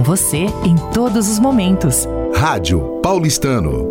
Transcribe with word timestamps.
Com 0.00 0.04
você 0.04 0.46
em 0.64 0.76
todos 0.94 1.28
os 1.28 1.38
momentos. 1.38 2.08
Rádio 2.34 3.00
Paulistano. 3.02 3.86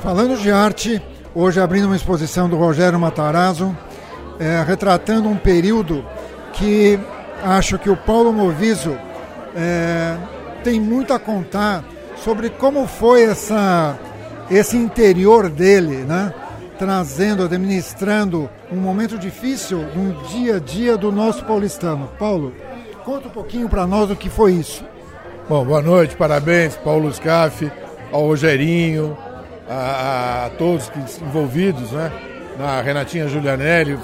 Falando 0.00 0.36
de 0.36 0.50
arte, 0.50 1.00
hoje 1.32 1.60
abrindo 1.60 1.84
uma 1.84 1.94
exposição 1.94 2.48
do 2.48 2.56
Rogério 2.56 2.98
Matarazzo, 2.98 3.76
é, 4.40 4.60
retratando 4.66 5.28
um 5.28 5.36
período 5.36 6.04
que 6.54 6.98
acho 7.44 7.78
que 7.78 7.88
o 7.88 7.96
Paulo 7.96 8.32
Moviso 8.32 8.98
é, 9.54 10.16
tem 10.64 10.80
muito 10.80 11.14
a 11.14 11.20
contar 11.20 11.84
sobre 12.16 12.50
como 12.50 12.88
foi 12.88 13.22
essa, 13.22 13.96
esse 14.50 14.76
interior 14.76 15.48
dele, 15.48 15.98
né? 15.98 16.34
Trazendo, 16.82 17.44
administrando 17.44 18.50
um 18.68 18.74
momento 18.74 19.16
difícil 19.16 19.86
no 19.94 20.14
dia 20.26 20.56
a 20.56 20.58
dia 20.58 20.96
do 20.96 21.12
nosso 21.12 21.44
paulistano. 21.44 22.10
Paulo, 22.18 22.52
conta 23.04 23.28
um 23.28 23.30
pouquinho 23.30 23.68
para 23.68 23.86
nós 23.86 24.10
o 24.10 24.16
que 24.16 24.28
foi 24.28 24.54
isso. 24.54 24.84
Bom, 25.48 25.64
boa 25.64 25.80
noite, 25.80 26.16
parabéns, 26.16 26.74
Paulo 26.74 27.12
Scaff, 27.14 27.70
ao 28.10 28.26
Rogerinho, 28.26 29.16
a, 29.70 30.46
a 30.46 30.50
todos 30.58 30.90
que 30.90 30.98
envolvidos, 31.24 31.92
né? 31.92 32.10
Na 32.58 32.82
Renatinha 32.82 33.28
Julianelli, 33.28 33.96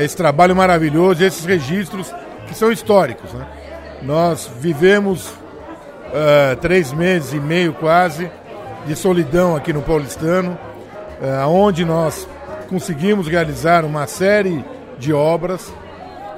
esse 0.00 0.16
trabalho 0.16 0.56
maravilhoso, 0.56 1.22
esses 1.22 1.44
registros 1.44 2.10
que 2.46 2.54
são 2.54 2.72
históricos, 2.72 3.34
né? 3.34 3.46
Nós 4.02 4.50
vivemos 4.58 5.28
uh, 5.28 6.56
três 6.58 6.90
meses 6.90 7.34
e 7.34 7.38
meio 7.38 7.74
quase 7.74 8.30
de 8.86 8.96
solidão 8.96 9.54
aqui 9.54 9.74
no 9.74 9.82
Paulistano, 9.82 10.58
onde 11.48 11.84
nós 11.84 12.28
conseguimos 12.68 13.26
realizar 13.26 13.84
uma 13.84 14.06
série 14.06 14.64
de 14.98 15.12
obras. 15.12 15.72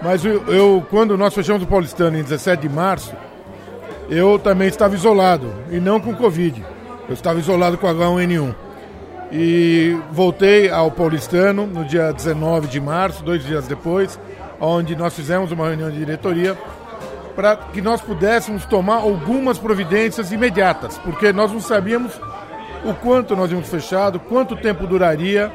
Mas 0.03 0.25
eu, 0.25 0.43
eu, 0.47 0.87
quando 0.89 1.17
nós 1.17 1.35
fechamos 1.35 1.63
o 1.63 1.67
Paulistano 1.67 2.17
em 2.17 2.23
17 2.23 2.63
de 2.63 2.69
março, 2.69 3.13
eu 4.09 4.39
também 4.39 4.69
estava 4.69 4.95
isolado, 4.95 5.53
e 5.71 5.79
não 5.79 6.01
com 6.01 6.15
Covid. 6.15 6.65
Eu 7.09 7.15
estava 7.15 7.39
isolado 7.39 7.77
com 7.77 7.87
H1N1. 7.87 8.55
E 9.33 9.97
voltei 10.11 10.71
ao 10.71 10.91
Paulistano 10.91 11.67
no 11.67 11.85
dia 11.85 12.13
19 12.13 12.67
de 12.67 12.81
março, 12.81 13.23
dois 13.23 13.45
dias 13.45 13.69
depois, 13.69 14.19
onde 14.61 14.97
nós 14.97 15.15
fizemos 15.15 15.53
uma 15.53 15.69
reunião 15.69 15.91
de 15.91 15.99
diretoria 15.99 16.57
para 17.37 17.57
que 17.57 17.81
nós 17.81 18.01
pudéssemos 18.01 18.65
tomar 18.65 18.97
algumas 18.97 19.59
providências 19.59 20.33
imediatas, 20.33 20.99
porque 20.99 21.33
nós 21.33 21.53
não 21.53 21.61
sabíamos 21.61 22.13
o 22.85 22.95
quanto 22.95 23.37
nós 23.37 23.51
íamos 23.51 23.69
fechado, 23.69 24.19
quanto 24.19 24.57
tempo 24.57 24.87
duraria. 24.87 25.53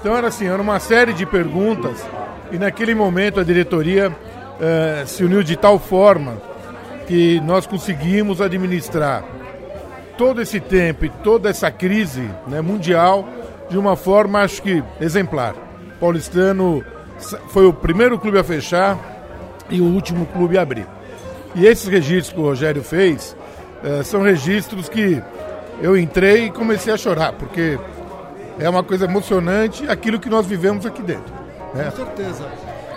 Então 0.00 0.16
era 0.16 0.28
assim, 0.28 0.46
era 0.46 0.60
uma 0.60 0.78
série 0.78 1.12
de 1.12 1.24
perguntas 1.26 2.04
e 2.50 2.58
naquele 2.58 2.94
momento 2.94 3.40
a 3.40 3.44
diretoria 3.44 4.14
eh, 4.60 5.04
se 5.06 5.24
uniu 5.24 5.42
de 5.42 5.56
tal 5.56 5.78
forma 5.78 6.36
que 7.06 7.40
nós 7.40 7.66
conseguimos 7.66 8.40
administrar 8.40 9.24
todo 10.16 10.42
esse 10.42 10.60
tempo 10.60 11.04
e 11.04 11.08
toda 11.08 11.48
essa 11.48 11.70
crise 11.70 12.28
né, 12.46 12.60
mundial 12.60 13.26
de 13.68 13.78
uma 13.78 13.96
forma, 13.96 14.40
acho 14.40 14.62
que, 14.62 14.82
exemplar. 15.00 15.54
Paulistano 15.98 16.84
foi 17.48 17.66
o 17.66 17.72
primeiro 17.72 18.18
clube 18.18 18.38
a 18.38 18.44
fechar 18.44 18.98
e 19.70 19.80
o 19.80 19.84
último 19.84 20.26
clube 20.26 20.58
a 20.58 20.62
abrir. 20.62 20.86
E 21.54 21.66
esses 21.66 21.88
registros 21.88 22.32
que 22.34 22.40
o 22.40 22.44
Rogério 22.44 22.82
fez 22.82 23.36
eh, 23.82 24.02
são 24.02 24.22
registros 24.22 24.88
que 24.88 25.22
eu 25.80 25.96
entrei 25.96 26.46
e 26.46 26.50
comecei 26.50 26.92
a 26.92 26.96
chorar, 26.96 27.32
porque 27.32 27.78
é 28.58 28.68
uma 28.68 28.82
coisa 28.82 29.04
emocionante 29.04 29.88
aquilo 29.88 30.20
que 30.20 30.28
nós 30.28 30.46
vivemos 30.46 30.86
aqui 30.86 31.02
dentro. 31.02 31.32
Né? 31.74 31.84
Com 31.90 31.96
certeza. 31.96 32.46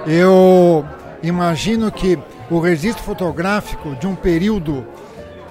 Eu 0.06 0.86
imagino 1.24 1.92
que 1.92 2.20
o 2.50 2.60
registro 2.60 3.04
fotográfico 3.04 3.96
de 3.96 4.06
um 4.06 4.16
período 4.16 4.86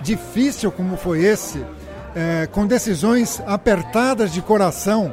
difícil 0.01 0.71
como 0.71 0.97
foi 0.97 1.25
esse, 1.25 1.65
eh, 2.15 2.49
com 2.53 2.67
decisões 2.67 3.43
apertadas 3.47 4.33
de 4.33 4.41
coração, 4.41 5.13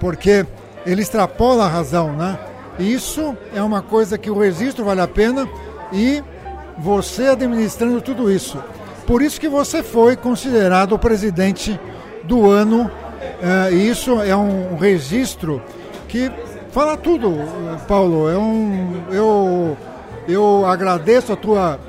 porque 0.00 0.46
ele 0.86 1.02
extrapola 1.02 1.64
a 1.64 1.68
razão, 1.68 2.12
né? 2.12 2.38
Isso 2.78 3.36
é 3.52 3.60
uma 3.60 3.82
coisa 3.82 4.16
que 4.16 4.30
o 4.30 4.38
registro 4.38 4.84
vale 4.84 5.00
a 5.00 5.08
pena 5.08 5.48
e 5.92 6.22
você 6.78 7.26
administrando 7.26 8.00
tudo 8.00 8.30
isso. 8.30 8.62
Por 9.08 9.22
isso 9.22 9.40
que 9.40 9.48
você 9.48 9.82
foi 9.82 10.16
considerado 10.16 10.92
o 10.92 10.98
presidente 10.98 11.80
do 12.24 12.50
ano. 12.50 12.90
Uh, 13.40 13.74
isso 13.74 14.20
é 14.20 14.36
um 14.36 14.76
registro 14.76 15.62
que 16.06 16.30
fala 16.70 16.94
tudo, 16.94 17.34
Paulo. 17.88 18.28
É 18.28 18.36
um, 18.36 19.02
eu, 19.10 19.78
eu 20.28 20.66
agradeço 20.66 21.32
a 21.32 21.36
tua, 21.36 21.80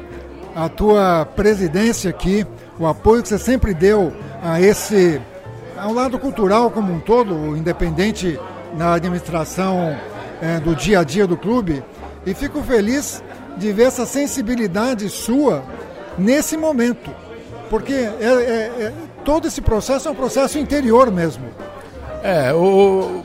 a 0.55 0.69
tua 0.69 1.25
presidência 1.25 2.09
aqui, 2.09 2.47
o 2.79 2.87
apoio 2.87 3.21
que 3.21 3.27
você 3.27 3.37
sempre 3.37 3.73
deu 3.73 4.13
a 4.41 4.61
esse 4.61 5.21
ao 5.77 5.91
lado 5.91 6.17
cultural 6.19 6.71
como 6.71 6.93
um 6.93 7.01
todo, 7.01 7.57
independente 7.57 8.39
na 8.77 8.93
administração 8.93 9.93
é, 10.41 10.57
do 10.61 10.73
dia 10.73 11.01
a 11.01 11.03
dia 11.03 11.27
do 11.27 11.35
clube. 11.35 11.83
E 12.25 12.33
fico 12.33 12.63
feliz 12.63 13.21
de 13.57 13.73
ver 13.73 13.87
essa 13.87 14.05
sensibilidade 14.05 15.09
sua 15.09 15.65
nesse 16.17 16.57
momento. 16.57 17.11
Porque 17.69 17.93
é, 17.93 18.07
é, 18.21 18.83
é, 18.83 18.93
todo 19.23 19.47
esse 19.47 19.61
processo 19.61 20.07
é 20.07 20.11
um 20.11 20.15
processo 20.15 20.57
interior 20.57 21.11
mesmo. 21.11 21.45
É, 22.23 22.51
o, 22.53 23.23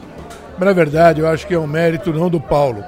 na 0.59 0.73
verdade, 0.73 1.21
eu 1.21 1.29
acho 1.29 1.47
que 1.47 1.55
é 1.55 1.59
um 1.59 1.67
mérito 1.67 2.13
não 2.13 2.29
do 2.29 2.41
Paulo, 2.41 2.85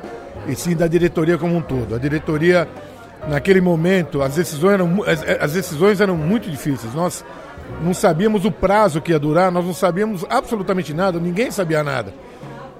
e 0.47 0.55
sim 0.55 0.77
da 0.77 0.87
diretoria 0.87 1.39
como 1.39 1.57
um 1.57 1.62
todo. 1.62 1.95
A 1.95 1.99
diretoria, 1.99 2.69
naquele 3.27 3.61
momento, 3.61 4.23
as 4.23 4.34
decisões 4.34 4.75
eram, 4.75 5.03
as, 5.05 5.43
as 5.43 5.53
decisões 5.53 6.01
eram 6.01 6.17
muito 6.17 6.51
difíceis. 6.51 6.95
Nós 6.95 7.25
não 7.83 7.95
sabíamos 7.95 8.45
o 8.45 8.53
prazo 8.53 9.01
que 9.01 9.13
ia 9.13 9.19
durar, 9.19 9.51
nós 9.51 9.65
não 9.65 9.75
sabíamos 9.75 10.25
absolutamente 10.28 10.93
nada, 10.93 11.19
ninguém 11.19 11.51
sabia 11.51 11.83
nada. 11.83 12.13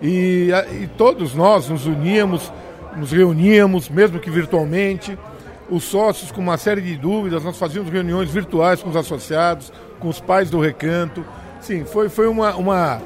E, 0.00 0.50
e 0.83 0.87
todos 0.98 1.34
nós 1.34 1.69
nos 1.69 1.87
uníamos, 1.87 2.53
nos 2.94 3.10
reuníamos, 3.10 3.88
mesmo 3.88 4.19
que 4.21 4.31
virtualmente, 4.31 5.19
os 5.71 5.84
sócios 5.84 6.31
com 6.31 6.41
uma 6.41 6.56
série 6.56 6.81
de 6.81 6.97
dúvidas, 6.97 7.43
nós 7.43 7.59
fazíamos 7.59 7.91
reuniões 7.91 8.31
virtuais 8.31 8.82
com 8.82 8.91
os 8.91 8.97
associados, 8.97 9.72
com 9.99 10.09
os 10.09 10.21
pais 10.21 10.50
do 10.50 10.60
recanto. 10.60 11.25
Sim, 11.60 11.84
foi, 11.84 12.09
foi 12.09 12.28
uma, 12.28 12.54
uma. 12.54 13.03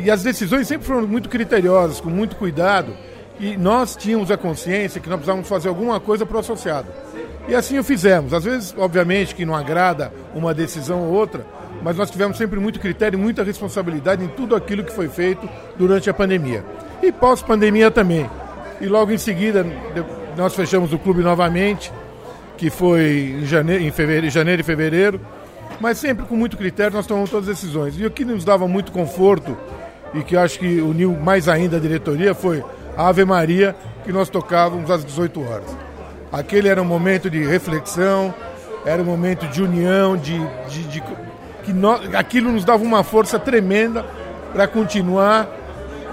E 0.00 0.10
as 0.10 0.22
decisões 0.22 0.68
sempre 0.68 0.86
foram 0.86 1.06
muito 1.06 1.28
criteriosas, 1.28 2.00
com 2.00 2.10
muito 2.10 2.36
cuidado. 2.36 2.92
E 3.40 3.56
nós 3.56 3.94
tínhamos 3.94 4.30
a 4.30 4.36
consciência 4.36 5.00
que 5.00 5.08
nós 5.08 5.16
precisávamos 5.18 5.48
fazer 5.48 5.68
alguma 5.68 6.00
coisa 6.00 6.26
para 6.26 6.36
o 6.36 6.40
associado. 6.40 6.88
E 7.48 7.54
assim 7.54 7.78
o 7.78 7.84
fizemos. 7.84 8.34
Às 8.34 8.44
vezes, 8.44 8.74
obviamente, 8.76 9.34
que 9.34 9.46
não 9.46 9.54
agrada 9.54 10.12
uma 10.34 10.52
decisão 10.52 11.02
ou 11.02 11.14
outra, 11.14 11.46
mas 11.82 11.96
nós 11.96 12.10
tivemos 12.10 12.36
sempre 12.36 12.58
muito 12.58 12.80
critério 12.80 13.16
e 13.16 13.22
muita 13.22 13.44
responsabilidade 13.44 14.24
em 14.24 14.28
tudo 14.28 14.56
aquilo 14.56 14.84
que 14.84 14.92
foi 14.92 15.08
feito 15.08 15.48
durante 15.76 16.10
a 16.10 16.14
pandemia. 16.14 16.64
E 17.02 17.12
pós-pandemia 17.12 17.90
também. 17.90 18.28
E 18.80 18.86
logo 18.86 19.12
em 19.12 19.18
seguida, 19.18 19.64
nós 20.38 20.54
fechamos 20.54 20.92
o 20.92 20.98
clube 21.00 21.20
novamente, 21.20 21.92
que 22.56 22.70
foi 22.70 23.38
em 23.40 23.44
janeiro, 23.44 23.82
em 23.82 23.90
fevereiro, 23.90 24.30
janeiro 24.30 24.60
e 24.60 24.64
fevereiro, 24.64 25.20
mas 25.80 25.98
sempre 25.98 26.24
com 26.26 26.36
muito 26.36 26.56
critério 26.56 26.92
nós 26.96 27.08
tomamos 27.08 27.28
todas 27.28 27.48
as 27.48 27.56
decisões. 27.56 27.98
E 27.98 28.06
o 28.06 28.10
que 28.10 28.24
nos 28.24 28.44
dava 28.44 28.68
muito 28.68 28.92
conforto 28.92 29.58
e 30.14 30.22
que 30.22 30.36
acho 30.36 30.60
que 30.60 30.80
uniu 30.80 31.12
mais 31.12 31.48
ainda 31.48 31.76
a 31.76 31.80
diretoria 31.80 32.36
foi 32.36 32.62
a 32.96 33.08
Ave 33.08 33.24
Maria, 33.24 33.74
que 34.04 34.12
nós 34.12 34.28
tocávamos 34.28 34.88
às 34.92 35.04
18 35.04 35.42
horas. 35.42 35.76
Aquele 36.30 36.68
era 36.68 36.80
um 36.80 36.84
momento 36.84 37.28
de 37.28 37.44
reflexão, 37.44 38.32
era 38.86 39.02
um 39.02 39.04
momento 39.04 39.44
de 39.48 39.60
união, 39.60 40.16
de, 40.16 40.38
de, 40.68 40.84
de 40.84 41.02
que 41.64 41.72
nós, 41.72 42.14
aquilo 42.14 42.52
nos 42.52 42.64
dava 42.64 42.84
uma 42.84 43.02
força 43.02 43.40
tremenda 43.40 44.06
para 44.52 44.68
continuar 44.68 45.48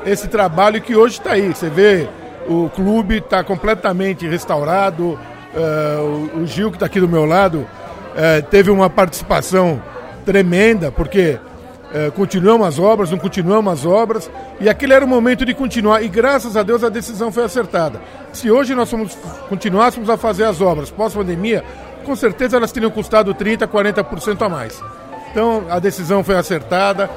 esse 0.04 0.28
trabalho 0.28 0.82
que 0.82 0.96
hoje 0.96 1.20
está 1.20 1.34
aí. 1.34 1.48
Você 1.48 1.70
vê, 1.70 2.10
o 2.48 2.70
clube 2.70 3.18
está 3.18 3.44
completamente 3.44 4.28
restaurado. 4.28 5.20
Uh, 5.54 6.42
o, 6.42 6.46
Gil, 6.46 6.70
que 6.70 6.76
está 6.76 6.86
aqui 6.86 7.00
do 7.00 7.08
meu 7.08 7.26
lado, 7.26 7.60
uh, 7.60 8.44
teve 8.50 8.70
uma 8.70 8.90
participação 8.90 9.82
tremenda, 10.26 10.92
porque 10.92 11.40
uh, 11.40 12.12
continuamos 12.12 12.68
as 12.68 12.80
obras, 12.80 13.10
não 13.10 13.18
continuamos 13.18 13.72
as 13.72 13.86
obras, 13.86 14.30
e 14.60 14.68
aquele 14.68 14.94
era 14.94 15.06
o 15.06 15.08
momento 15.08 15.46
de 15.46 15.54
continuar. 15.54 16.04
E 16.04 16.08
graças 16.08 16.58
a 16.58 16.64
Deus 16.64 16.84
a 16.84 16.90
decisão 16.90 17.32
foi 17.32 17.46
acertada. 17.46 18.02
Se 18.34 18.52
hoje 18.52 18.76
nós 18.76 18.90
fomos, 18.90 19.18
continuássemos 19.48 20.10
a 20.10 20.18
fazer 20.18 20.44
as 20.44 20.60
obras 20.62 20.92
pós-pandemia, 20.92 21.64
com 22.06 22.16
certeza 22.16 22.58
elas 22.58 22.72
teriam 22.72 22.92
custado 22.92 23.34
30%, 23.34 23.68
40% 23.68 24.46
a 24.46 24.50
mais. 24.50 24.84
Então 25.32 25.64
a 25.70 25.80
decisão 25.80 26.24
foi 26.24 26.36
acertada. 26.36 27.10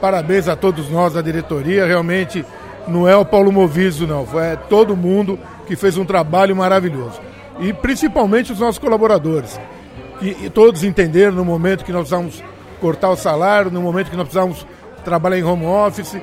Parabéns 0.00 0.48
a 0.48 0.54
todos 0.56 0.88
nós 0.88 1.12
da 1.12 1.20
diretoria. 1.20 1.84
Realmente 1.84 2.46
não 2.86 3.08
é 3.08 3.16
o 3.16 3.24
Paulo 3.24 3.52
Moviso, 3.52 4.06
não. 4.06 4.26
Foi 4.26 4.56
todo 4.68 4.96
mundo 4.96 5.38
que 5.66 5.76
fez 5.76 5.96
um 5.96 6.04
trabalho 6.04 6.54
maravilhoso. 6.56 7.20
E 7.60 7.72
principalmente 7.72 8.52
os 8.52 8.58
nossos 8.58 8.78
colaboradores. 8.78 9.60
Que 10.18 10.50
todos 10.50 10.84
entenderam 10.84 11.32
no 11.32 11.44
momento 11.44 11.84
que 11.84 11.92
nós 11.92 12.02
precisávamos 12.02 12.42
cortar 12.80 13.10
o 13.10 13.16
salário, 13.16 13.70
no 13.70 13.82
momento 13.82 14.10
que 14.10 14.16
nós 14.16 14.24
precisávamos 14.24 14.66
trabalhar 15.04 15.38
em 15.38 15.44
home 15.44 15.64
office. 15.66 16.16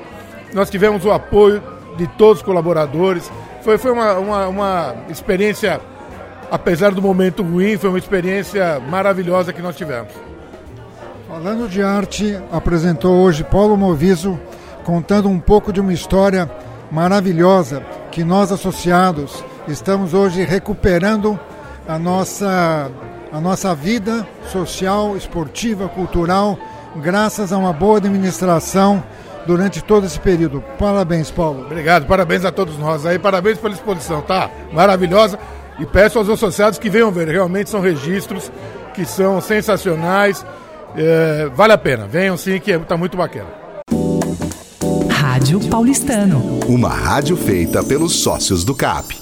Nós 0.52 0.70
tivemos 0.70 1.04
o 1.04 1.10
apoio 1.10 1.62
de 1.96 2.06
todos 2.06 2.38
os 2.38 2.42
colaboradores. 2.42 3.30
Foi, 3.62 3.78
foi 3.78 3.90
uma, 3.90 4.14
uma, 4.14 4.48
uma 4.48 4.96
experiência, 5.08 5.80
apesar 6.50 6.92
do 6.92 7.02
momento 7.02 7.42
ruim, 7.42 7.76
foi 7.76 7.90
uma 7.90 7.98
experiência 7.98 8.80
maravilhosa 8.80 9.52
que 9.52 9.62
nós 9.62 9.76
tivemos. 9.76 10.12
Falando 11.28 11.68
de 11.68 11.82
arte, 11.82 12.38
apresentou 12.50 13.14
hoje 13.22 13.44
Paulo 13.44 13.76
Moviso 13.76 14.38
contando 14.84 15.28
um 15.28 15.38
pouco 15.38 15.72
de 15.72 15.80
uma 15.80 15.92
história 15.92 16.50
maravilhosa 16.90 17.82
que 18.10 18.24
nós 18.24 18.50
associados 18.50 19.44
estamos 19.68 20.14
hoje 20.14 20.42
recuperando 20.42 21.38
a 21.86 21.98
nossa, 21.98 22.90
a 23.32 23.40
nossa 23.40 23.74
vida 23.74 24.26
social, 24.50 25.16
esportiva, 25.16 25.88
cultural, 25.88 26.58
graças 26.96 27.52
a 27.52 27.58
uma 27.58 27.72
boa 27.72 27.98
administração 27.98 29.02
durante 29.46 29.82
todo 29.82 30.06
esse 30.06 30.18
período. 30.18 30.62
Parabéns, 30.78 31.30
Paulo. 31.30 31.62
Obrigado, 31.62 32.06
parabéns 32.06 32.44
a 32.44 32.52
todos 32.52 32.78
nós 32.78 33.06
aí, 33.06 33.18
parabéns 33.18 33.58
pela 33.58 33.74
exposição, 33.74 34.22
tá? 34.22 34.50
Maravilhosa. 34.72 35.38
E 35.78 35.86
peço 35.86 36.18
aos 36.18 36.28
associados 36.28 36.78
que 36.78 36.90
venham 36.90 37.10
ver, 37.10 37.28
realmente 37.28 37.70
são 37.70 37.80
registros 37.80 38.52
que 38.92 39.04
são 39.04 39.40
sensacionais. 39.40 40.44
É, 40.96 41.48
vale 41.54 41.72
a 41.72 41.78
pena, 41.78 42.06
venham 42.06 42.36
sim, 42.36 42.58
que 42.58 42.70
está 42.70 42.96
muito 42.96 43.16
bacana. 43.16 43.48
Rádio 45.30 45.60
Paulistano. 45.60 46.58
Uma 46.66 46.88
rádio 46.88 47.36
feita 47.36 47.84
pelos 47.84 48.16
sócios 48.16 48.64
do 48.64 48.74
CAP. 48.74 49.19